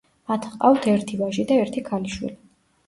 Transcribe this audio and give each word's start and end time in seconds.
მათ 0.29 0.47
ჰყავთ 0.53 0.87
ერთი 0.93 1.21
ვაჟი 1.21 1.47
და 1.53 1.61
ერთი 1.67 1.87
ქალიშვილი. 1.93 2.37